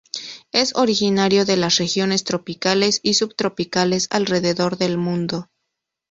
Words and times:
Es 0.51 0.75
originario 0.75 1.45
de 1.45 1.57
las 1.57 1.77
regiones 1.77 2.23
tropicales 2.23 3.01
y 3.03 3.13
subtropicales 3.13 4.07
alrededor 4.09 4.79
del 4.79 4.97
mundo. 4.97 5.51